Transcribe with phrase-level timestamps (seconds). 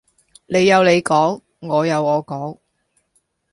[0.47, 2.57] 你有你講，我有我講